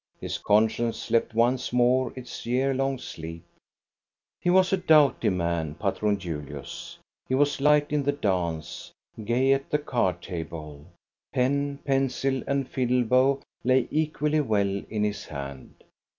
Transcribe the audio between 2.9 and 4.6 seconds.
sleep. He